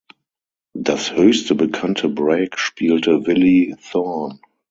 [0.73, 4.39] Das höchste bekannte Break spielte Willie Thorne.